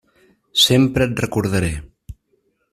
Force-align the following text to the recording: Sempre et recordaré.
Sempre 0.65 1.07
et 1.09 1.15
recordaré. 1.27 1.71